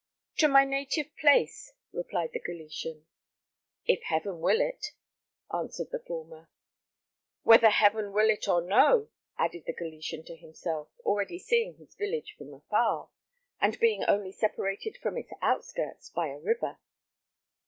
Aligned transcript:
"To 0.37 0.47
my 0.47 0.65
native 0.65 1.15
place," 1.15 1.73
replied 1.93 2.31
the 2.33 2.39
Galician. 2.39 3.05
"If 3.85 4.01
Heaven 4.01 4.39
will 4.41 4.59
it," 4.59 4.93
answered 5.53 5.91
the 5.91 5.99
former. 5.99 6.49
"Whether 7.43 7.69
Heaven 7.69 8.11
will 8.11 8.31
it 8.31 8.47
or 8.47 8.63
no," 8.63 9.09
added 9.37 9.65
the 9.67 9.73
Galician 9.75 10.23
to 10.23 10.35
himself, 10.35 10.87
already 11.01 11.37
seeing 11.37 11.75
his 11.75 11.93
village 11.93 12.33
from 12.35 12.51
afar, 12.51 13.09
and 13.59 13.79
being 13.79 14.03
only 14.05 14.31
separated 14.31 14.97
from 14.97 15.19
its 15.19 15.29
outskirts 15.39 16.09
by 16.09 16.29
a 16.29 16.39
river. 16.39 16.79